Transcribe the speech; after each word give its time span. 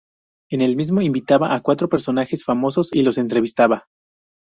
En 0.49 0.61
el 0.63 0.75
mismo 0.75 1.01
invitaba 1.03 1.53
a 1.53 1.61
cuatro 1.61 1.87
personajes 1.87 2.43
famosos 2.43 2.89
y 2.91 3.03
los 3.03 3.19
entrevistaba. 3.19 3.85